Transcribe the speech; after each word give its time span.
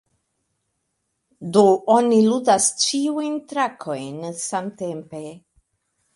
Do 1.57 1.63
oni 1.97 2.21
ludas 2.29 2.71
ĉiujn 2.87 3.37
trakojn 3.53 4.19
samtempe. 4.49 5.25